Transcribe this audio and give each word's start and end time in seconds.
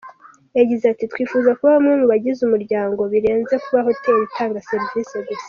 Yagize 0.57 0.83
ati 0.93 1.05
“Twifuza 1.11 1.49
kuba 1.57 1.75
bamwe 1.75 1.93
mu 1.99 2.05
bagize 2.11 2.39
umuryango, 2.43 3.01
birenze 3.13 3.53
kuba 3.63 3.85
hoteli 3.87 4.21
itanga 4.29 4.65
serivisi 4.69 5.15
gusa. 5.27 5.39